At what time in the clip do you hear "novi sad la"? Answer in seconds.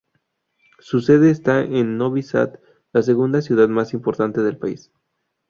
1.99-3.03